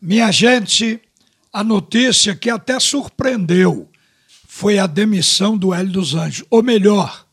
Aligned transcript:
Minha 0.00 0.30
gente, 0.30 1.00
a 1.52 1.64
notícia 1.64 2.36
que 2.36 2.48
até 2.48 2.78
surpreendeu 2.78 3.88
foi 4.46 4.78
a 4.78 4.86
demissão 4.86 5.58
do 5.58 5.74
Hélio 5.74 5.92
dos 5.92 6.14
Anjos. 6.14 6.44
Ou 6.48 6.62
melhor, 6.62 7.26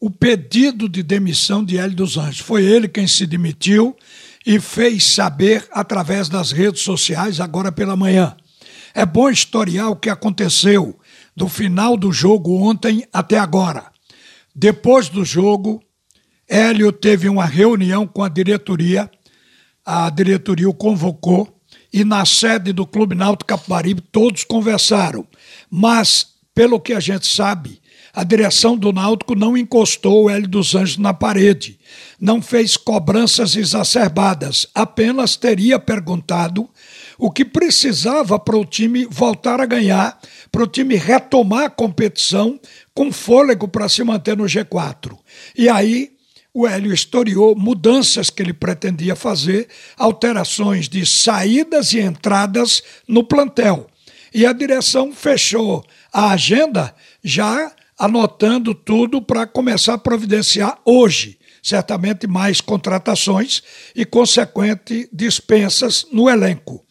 o 0.00 0.10
pedido 0.10 0.88
de 0.88 1.02
demissão 1.02 1.62
de 1.62 1.76
Hélio 1.76 1.96
dos 1.96 2.16
Anjos. 2.16 2.40
Foi 2.40 2.64
ele 2.64 2.88
quem 2.88 3.06
se 3.06 3.26
demitiu 3.26 3.94
e 4.46 4.58
fez 4.58 5.04
saber 5.04 5.68
através 5.70 6.30
das 6.30 6.50
redes 6.50 6.80
sociais 6.80 7.40
agora 7.40 7.70
pela 7.70 7.94
manhã. 7.94 8.34
É 8.94 9.04
bom 9.04 9.28
historiar 9.28 9.90
o 9.90 9.96
que 9.96 10.08
aconteceu 10.08 10.98
do 11.36 11.46
final 11.46 11.94
do 11.94 12.10
jogo 12.10 12.56
ontem 12.56 13.06
até 13.12 13.38
agora. 13.38 13.84
Depois 14.54 15.10
do 15.10 15.26
jogo, 15.26 15.82
Hélio 16.48 16.90
teve 16.90 17.28
uma 17.28 17.44
reunião 17.44 18.06
com 18.06 18.24
a 18.24 18.30
diretoria, 18.30 19.10
a 19.84 20.08
diretoria 20.08 20.68
o 20.68 20.74
convocou 20.74 21.57
e 21.92 22.04
na 22.04 22.24
sede 22.24 22.72
do 22.72 22.86
Clube 22.86 23.14
Náutico 23.14 23.46
Capibaribe 23.46 24.00
todos 24.00 24.44
conversaram. 24.44 25.26
Mas, 25.70 26.26
pelo 26.54 26.80
que 26.80 26.92
a 26.92 27.00
gente 27.00 27.26
sabe, 27.26 27.80
a 28.12 28.24
direção 28.24 28.76
do 28.76 28.92
Náutico 28.92 29.34
não 29.34 29.56
encostou 29.56 30.24
o 30.24 30.30
Hélio 30.30 30.48
dos 30.48 30.74
Anjos 30.74 30.96
na 30.96 31.14
parede, 31.14 31.78
não 32.20 32.42
fez 32.42 32.76
cobranças 32.76 33.54
exacerbadas, 33.54 34.66
apenas 34.74 35.36
teria 35.36 35.78
perguntado 35.78 36.68
o 37.16 37.30
que 37.30 37.44
precisava 37.44 38.38
para 38.38 38.56
o 38.56 38.64
time 38.64 39.06
voltar 39.10 39.60
a 39.60 39.66
ganhar, 39.66 40.18
para 40.50 40.62
o 40.62 40.66
time 40.66 40.96
retomar 40.96 41.64
a 41.64 41.70
competição 41.70 42.58
com 42.94 43.12
fôlego 43.12 43.68
para 43.68 43.88
se 43.88 44.02
manter 44.02 44.36
no 44.36 44.44
G4. 44.44 45.16
E 45.56 45.68
aí 45.68 46.17
o 46.58 46.66
Hélio 46.66 46.92
historiou 46.92 47.54
mudanças 47.54 48.30
que 48.30 48.42
ele 48.42 48.52
pretendia 48.52 49.14
fazer, 49.14 49.68
alterações 49.96 50.88
de 50.88 51.06
saídas 51.06 51.92
e 51.92 52.00
entradas 52.00 52.82
no 53.06 53.22
plantel. 53.22 53.86
E 54.34 54.44
a 54.44 54.52
direção 54.52 55.12
fechou 55.12 55.84
a 56.12 56.32
agenda 56.32 56.92
já 57.22 57.70
anotando 57.96 58.74
tudo 58.74 59.22
para 59.22 59.46
começar 59.46 59.94
a 59.94 59.98
providenciar 59.98 60.76
hoje, 60.84 61.38
certamente 61.62 62.26
mais 62.26 62.60
contratações 62.60 63.62
e 63.94 64.04
consequente 64.04 65.08
dispensas 65.12 66.06
no 66.10 66.28
elenco. 66.28 66.84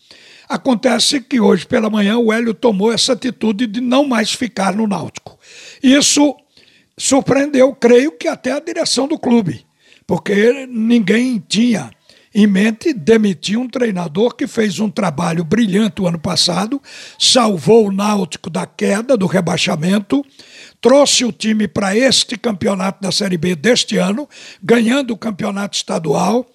Acontece 0.48 1.20
que 1.20 1.42
hoje 1.42 1.66
pela 1.66 1.90
manhã 1.90 2.18
o 2.18 2.32
Hélio 2.32 2.54
tomou 2.54 2.90
essa 2.90 3.12
atitude 3.12 3.68
de 3.68 3.82
não 3.82 4.08
mais 4.08 4.32
ficar 4.32 4.74
no 4.74 4.88
Náutico. 4.88 5.38
Isso 5.84 6.38
surpreendeu, 6.98 7.74
creio 7.76 8.12
que 8.12 8.28
até 8.28 8.52
a 8.52 8.60
direção 8.60 9.08
do 9.08 9.20
clube, 9.20 9.66
porque 10.06 10.66
ninguém 10.68 11.44
tinha 11.48 11.92
em 12.34 12.46
mente 12.46 12.94
demitir 12.94 13.58
um 13.58 13.68
treinador 13.68 14.36
que 14.36 14.46
fez 14.46 14.80
um 14.80 14.90
trabalho 14.90 15.44
brilhante 15.44 16.02
o 16.02 16.08
ano 16.08 16.20
passado, 16.20 16.82
salvou 17.18 17.88
o 17.88 17.92
Náutico 17.92 18.50
da 18.50 18.66
queda, 18.66 19.18
do 19.18 19.26
rebaixamento, 19.26 20.24
trouxe 20.80 21.26
o 21.26 21.32
time 21.32 21.68
para 21.68 21.98
este 21.98 22.38
campeonato 22.38 23.02
da 23.02 23.12
Série 23.12 23.38
B 23.38 23.56
deste 23.56 23.98
ano, 23.98 24.30
ganhando 24.62 25.16
o 25.16 25.18
campeonato 25.18 25.78
estadual, 25.78 26.46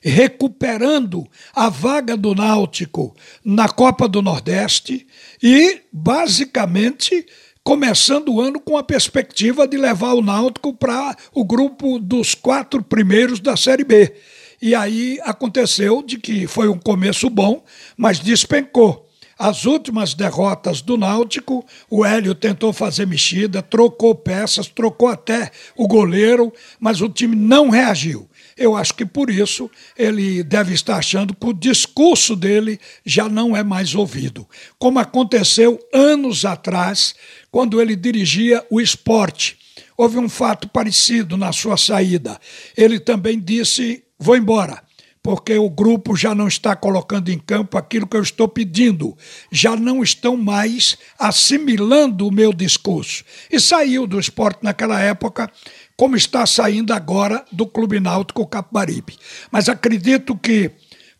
recuperando 0.00 1.28
a 1.54 1.68
vaga 1.68 2.16
do 2.16 2.34
Náutico 2.34 3.14
na 3.44 3.68
Copa 3.68 4.08
do 4.08 4.22
Nordeste 4.22 5.06
e, 5.42 5.82
basicamente, 5.92 7.26
começando 7.62 8.30
o 8.30 8.40
ano 8.40 8.58
com 8.58 8.76
a 8.76 8.82
perspectiva 8.82 9.66
de 9.66 9.76
levar 9.76 10.14
o 10.14 10.22
Náutico 10.22 10.72
para 10.72 11.16
o 11.32 11.44
grupo 11.44 11.98
dos 11.98 12.34
quatro 12.34 12.82
primeiros 12.82 13.40
da 13.40 13.56
Série 13.56 13.84
B. 13.84 14.14
E 14.62 14.74
aí 14.74 15.18
aconteceu 15.22 16.02
de 16.02 16.18
que 16.18 16.46
foi 16.46 16.68
um 16.68 16.78
começo 16.78 17.28
bom, 17.30 17.64
mas 17.96 18.18
despencou. 18.18 19.06
As 19.38 19.64
últimas 19.64 20.12
derrotas 20.12 20.82
do 20.82 20.98
Náutico, 20.98 21.64
o 21.88 22.04
Hélio 22.04 22.34
tentou 22.34 22.74
fazer 22.74 23.06
mexida, 23.06 23.62
trocou 23.62 24.14
peças, 24.14 24.68
trocou 24.68 25.08
até 25.08 25.50
o 25.74 25.88
goleiro, 25.88 26.52
mas 26.78 27.00
o 27.00 27.08
time 27.08 27.34
não 27.34 27.70
reagiu. 27.70 28.28
Eu 28.54 28.76
acho 28.76 28.92
que 28.92 29.06
por 29.06 29.30
isso 29.30 29.70
ele 29.96 30.42
deve 30.42 30.74
estar 30.74 30.96
achando 30.96 31.34
que 31.34 31.46
o 31.46 31.54
discurso 31.54 32.36
dele 32.36 32.78
já 33.02 33.30
não 33.30 33.56
é 33.56 33.62
mais 33.62 33.94
ouvido. 33.94 34.46
Como 34.78 34.98
aconteceu 34.98 35.80
anos 35.90 36.44
atrás, 36.44 37.14
quando 37.50 37.80
ele 37.80 37.96
dirigia 37.96 38.64
o 38.70 38.80
esporte. 38.80 39.58
Houve 39.96 40.18
um 40.18 40.28
fato 40.28 40.68
parecido 40.68 41.36
na 41.36 41.52
sua 41.52 41.76
saída. 41.76 42.38
Ele 42.76 42.98
também 42.98 43.38
disse: 43.38 44.02
Vou 44.18 44.36
embora 44.36 44.82
porque 45.22 45.56
o 45.56 45.68
grupo 45.68 46.16
já 46.16 46.34
não 46.34 46.48
está 46.48 46.74
colocando 46.74 47.28
em 47.30 47.38
campo 47.38 47.76
aquilo 47.76 48.06
que 48.06 48.16
eu 48.16 48.22
estou 48.22 48.48
pedindo, 48.48 49.16
já 49.52 49.76
não 49.76 50.02
estão 50.02 50.36
mais 50.36 50.96
assimilando 51.18 52.26
o 52.26 52.32
meu 52.32 52.52
discurso. 52.52 53.24
E 53.50 53.60
saiu 53.60 54.06
do 54.06 54.18
esporte 54.18 54.60
naquela 54.62 55.00
época, 55.00 55.50
como 55.96 56.16
está 56.16 56.46
saindo 56.46 56.92
agora 56.92 57.44
do 57.52 57.66
Clube 57.66 58.00
Náutico 58.00 58.46
Capibaribe. 58.46 59.18
Mas 59.50 59.68
acredito 59.68 60.36
que 60.36 60.70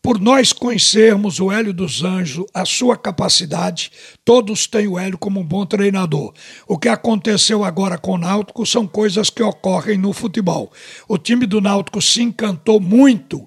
por 0.02 0.18
nós 0.18 0.52
conhecermos 0.52 1.40
o 1.40 1.52
Hélio 1.52 1.74
dos 1.74 2.02
Anjos, 2.02 2.46
a 2.54 2.64
sua 2.64 2.96
capacidade, 2.96 3.92
todos 4.24 4.66
têm 4.66 4.88
o 4.88 4.98
Hélio 4.98 5.18
como 5.18 5.40
um 5.40 5.44
bom 5.44 5.66
treinador. 5.66 6.32
O 6.66 6.78
que 6.78 6.88
aconteceu 6.88 7.64
agora 7.64 7.98
com 7.98 8.12
o 8.12 8.18
Náutico 8.18 8.64
são 8.64 8.86
coisas 8.86 9.28
que 9.28 9.42
ocorrem 9.42 9.98
no 9.98 10.12
futebol. 10.12 10.72
O 11.06 11.18
time 11.18 11.44
do 11.44 11.60
Náutico 11.60 12.00
se 12.00 12.22
encantou 12.22 12.80
muito 12.80 13.46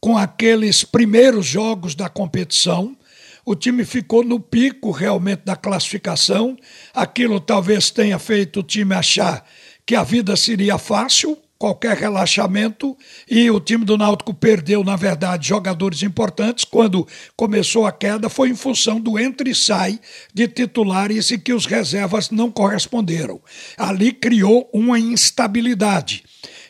com 0.00 0.16
aqueles 0.16 0.84
primeiros 0.84 1.46
jogos 1.46 1.94
da 1.94 2.08
competição. 2.08 2.96
O 3.44 3.56
time 3.56 3.84
ficou 3.84 4.22
no 4.22 4.38
pico 4.38 4.92
realmente 4.92 5.42
da 5.44 5.56
classificação. 5.56 6.56
Aquilo 6.94 7.40
talvez 7.40 7.90
tenha 7.90 8.20
feito 8.20 8.60
o 8.60 8.62
time 8.62 8.94
achar 8.94 9.44
que 9.84 9.96
a 9.96 10.04
vida 10.04 10.36
seria 10.36 10.78
fácil, 10.78 11.36
qualquer 11.62 11.96
relaxamento, 11.96 12.96
e 13.30 13.48
o 13.48 13.60
time 13.60 13.84
do 13.84 13.96
Náutico 13.96 14.34
perdeu, 14.34 14.82
na 14.82 14.96
verdade, 14.96 15.46
jogadores 15.46 16.02
importantes. 16.02 16.64
Quando 16.64 17.06
começou 17.36 17.86
a 17.86 17.92
queda, 17.92 18.28
foi 18.28 18.48
em 18.48 18.56
função 18.56 18.98
do 18.98 19.16
entre 19.16 19.50
e 19.50 19.54
sai 19.54 20.00
de 20.34 20.48
titulares 20.48 21.30
e 21.30 21.38
que 21.38 21.52
os 21.52 21.64
reservas 21.64 22.30
não 22.30 22.50
corresponderam. 22.50 23.40
Ali 23.78 24.10
criou 24.10 24.68
uma 24.72 24.98
instabilidade. 24.98 26.24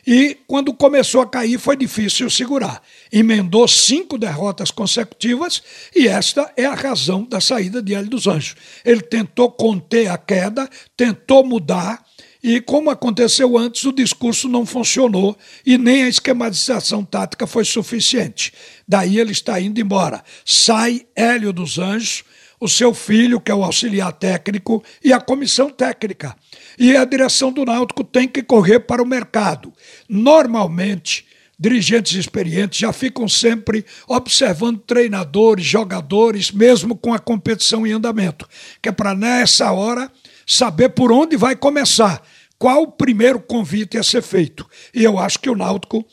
E 0.05 0.37
quando 0.45 0.71
começou 0.71 1.21
a 1.21 1.27
cair, 1.27 1.57
foi 1.57 1.75
difícil 1.75 2.29
segurar. 2.29 2.79
Emendou 3.11 3.67
cinco 3.67 4.15
derrotas 4.15 4.69
consecutivas 4.69 5.63
e 5.95 6.07
esta 6.07 6.53
é 6.55 6.65
a 6.65 6.75
razão 6.75 7.23
da 7.23 7.41
saída 7.41 7.81
de 7.81 7.95
Hélio 7.95 8.11
dos 8.11 8.27
Anjos. 8.27 8.55
Ele 8.85 9.01
tentou 9.01 9.49
conter 9.49 10.11
a 10.11 10.19
queda, 10.19 10.69
tentou 10.95 11.43
mudar, 11.43 12.03
e 12.43 12.59
como 12.59 12.89
aconteceu 12.89 13.57
antes, 13.57 13.85
o 13.85 13.93
discurso 13.93 14.49
não 14.49 14.65
funcionou 14.65 15.37
e 15.65 15.77
nem 15.77 16.03
a 16.03 16.09
esquematização 16.09 17.05
tática 17.05 17.47
foi 17.47 17.63
suficiente. 17.63 18.51
Daí 18.85 19.17
ele 19.17 19.31
está 19.31 19.61
indo 19.61 19.79
embora. 19.79 20.21
Sai 20.43 21.05
Hélio 21.15 21.53
dos 21.53 21.79
Anjos, 21.79 22.25
o 22.59 22.67
seu 22.67 22.93
filho, 22.93 23.39
que 23.39 23.49
é 23.49 23.55
o 23.55 23.63
auxiliar 23.63 24.11
técnico, 24.11 24.83
e 25.01 25.13
a 25.13 25.21
comissão 25.21 25.69
técnica. 25.69 26.35
E 26.77 26.97
a 26.97 27.05
direção 27.05 27.49
do 27.49 27.63
Náutico 27.63 28.03
tem 28.03 28.27
que 28.27 28.43
correr 28.43 28.81
para 28.81 29.01
o 29.01 29.07
mercado. 29.07 29.71
Normalmente, 30.09 31.25
dirigentes 31.57 32.13
experientes 32.13 32.77
já 32.77 32.91
ficam 32.91 33.25
sempre 33.25 33.85
observando 34.05 34.79
treinadores, 34.79 35.65
jogadores, 35.65 36.51
mesmo 36.51 36.93
com 36.93 37.13
a 37.13 37.19
competição 37.19 37.87
em 37.87 37.93
andamento, 37.93 38.47
que 38.81 38.89
é 38.89 38.91
para 38.91 39.15
nessa 39.15 39.71
hora 39.71 40.11
saber 40.45 40.89
por 40.89 41.11
onde 41.11 41.37
vai 41.37 41.55
começar, 41.55 42.21
qual 42.63 42.83
o 42.83 42.91
primeiro 42.93 43.41
convite 43.41 43.97
a 43.97 44.03
ser 44.03 44.21
feito. 44.21 44.65
E 44.93 45.03
eu 45.03 45.19
acho 45.19 45.37
que 45.37 45.49
o 45.49 45.55
Náutico, 45.55 46.05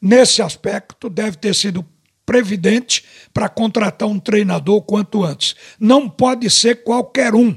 nesse 0.00 0.40
aspecto, 0.40 1.10
deve 1.10 1.36
ter 1.36 1.54
sido 1.54 1.84
previdente 2.24 3.04
para 3.30 3.46
contratar 3.46 4.08
um 4.08 4.18
treinador 4.18 4.80
quanto 4.80 5.22
antes. 5.22 5.54
Não 5.78 6.08
pode 6.08 6.48
ser 6.48 6.82
qualquer 6.82 7.34
um. 7.34 7.54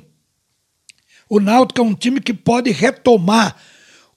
O 1.30 1.40
Náutico 1.40 1.80
é 1.80 1.84
um 1.86 1.94
time 1.94 2.20
que 2.20 2.34
pode 2.34 2.72
retomar 2.72 3.56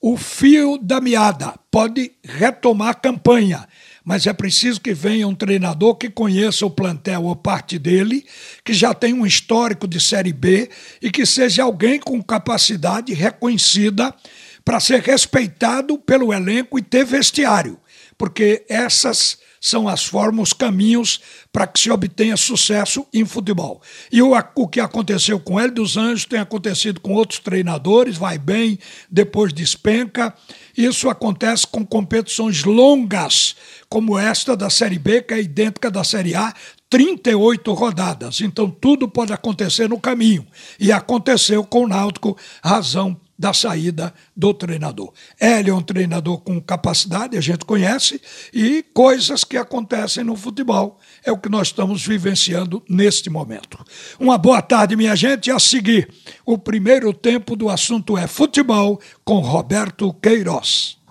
o 0.01 0.17
fio 0.17 0.79
da 0.79 1.01
meada, 1.01 1.55
pode 1.71 2.11
retomar 2.25 2.89
a 2.89 2.95
campanha, 2.95 3.69
mas 4.05 4.27
é 4.27 4.33
preciso 4.33 4.81
que 4.81 4.93
venha 4.93 5.27
um 5.27 5.35
treinador 5.35 5.95
que 5.95 6.11
conheça 6.11 6.67
o 6.67 6.71
plantel 6.71 7.25
ou 7.25 7.35
parte 7.35 7.79
dele, 7.79 8.27
que 8.63 8.75
já 8.75 8.93
tem 8.93 9.15
um 9.15 9.25
histórico 9.25 9.89
de 9.89 9.99
Série 9.99 10.33
B 10.33 10.69
e 11.01 11.11
que 11.11 11.25
seja 11.25 11.63
alguém 11.63 11.99
com 11.99 12.23
capacidade 12.23 13.15
reconhecida 13.15 14.15
para 14.63 14.81
ser 14.81 15.01
respeitado 15.01 15.99
pelo 15.99 16.33
elenco 16.33 16.79
e 16.79 16.83
ter 16.83 17.05
vestiário, 17.05 17.79
porque 18.19 18.65
essas 18.69 19.39
são 19.65 19.89
as 19.89 20.05
formas, 20.05 20.49
os 20.49 20.53
caminhos 20.53 21.23
para 21.51 21.67
que 21.67 21.81
se 21.81 21.91
obtenha 21.91 22.37
sucesso 22.37 23.07
em 23.15 23.25
futebol. 23.25 23.81
E 24.13 24.21
o, 24.21 24.33
o 24.55 24.69
que 24.69 24.79
aconteceu 24.79 25.41
com 25.41 25.59
ele 25.59 25.71
dos 25.71 25.97
Anjos 25.97 26.27
tem 26.27 26.39
acontecido 26.39 27.01
com 27.01 27.15
outros 27.15 27.39
treinadores, 27.39 28.19
vai 28.19 28.37
bem, 28.37 28.79
depois 29.11 29.55
despenca. 29.55 30.35
Isso 30.77 31.09
acontece 31.09 31.67
com 31.67 31.83
competições 31.83 32.63
longas, 32.63 33.57
como 33.89 34.19
esta 34.19 34.55
da 34.55 34.69
Série 34.69 34.99
B, 34.99 35.23
que 35.23 35.33
é 35.33 35.41
idêntica 35.41 35.91
da 35.91 36.05
Série 36.05 36.35
A, 36.35 36.53
38 36.91 37.73
rodadas. 37.73 38.43
Então 38.43 38.69
tudo 38.71 39.09
pode 39.09 39.33
acontecer 39.33 39.89
no 39.89 39.99
caminho. 39.99 40.47
E 40.79 40.93
aconteceu 40.93 41.65
com 41.65 41.85
o 41.85 41.89
Náutico, 41.89 42.37
razão 42.63 43.19
da 43.39 43.53
saída 43.53 44.15
do 44.37 44.55
treinador. 44.55 45.13
Ele 45.41 45.71
é 45.71 45.75
um 45.75 45.83
treinador 45.83 46.41
com 46.41 46.61
capacidade, 46.61 47.37
a 47.37 47.41
gente 47.41 47.65
conhece, 47.65 48.21
e 48.53 48.85
coisas 48.95 49.45
que 49.45 49.57
acontecem 49.57 50.25
no 50.25 50.37
futebol 50.37 50.99
é 51.25 51.33
o 51.33 51.39
que 51.39 51.49
nós 51.49 51.69
estamos 51.69 52.07
vivenciando 52.07 52.83
neste 52.89 53.29
momento. 53.29 53.85
Uma 54.19 54.39
boa 54.39 54.63
tarde, 54.63 54.97
minha 54.97 55.17
gente. 55.17 55.51
A 55.51 55.59
seguir, 55.59 56.09
o 56.45 56.57
primeiro 56.57 57.13
tempo 57.13 57.57
do 57.57 57.69
assunto 57.69 58.17
é 58.17 58.27
futebol 58.27 59.01
com 59.25 59.41
Roberto 59.41 60.13
Queiroz. 60.15 61.04